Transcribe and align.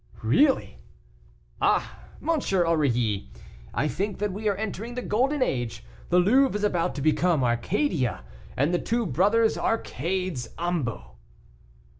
"Really!" 0.23 0.79
"Ah! 1.61 1.99
M. 2.23 2.29
Aurilly, 2.31 3.29
I 3.71 3.87
think 3.87 4.17
that 4.17 4.33
we 4.33 4.47
are 4.49 4.55
entering 4.55 4.95
the 4.95 5.03
golden 5.03 5.43
age; 5.43 5.85
the 6.09 6.17
Louvre 6.17 6.55
is 6.55 6.63
about 6.63 6.95
to 6.95 7.03
become 7.03 7.43
Arcadia, 7.43 8.23
and 8.57 8.73
the 8.73 8.79
two 8.79 9.05
brothers 9.05 9.59
Arcades 9.59 10.47
ambo." 10.57 11.17